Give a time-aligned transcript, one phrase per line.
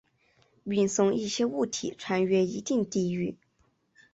[0.63, 3.37] 运送一些物体穿越一定地域。